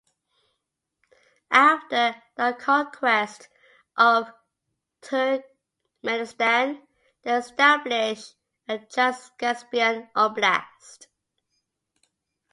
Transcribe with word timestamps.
After 1.51 2.15
the 2.35 2.55
conquest 2.59 3.49
of 3.95 4.31
Turkmenistan 5.03 6.81
they 7.21 7.35
established 7.35 8.33
a 8.67 8.79
Transcaspian 8.79 10.11
Oblast. 10.13 11.05